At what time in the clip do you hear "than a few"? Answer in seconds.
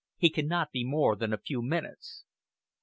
1.15-1.61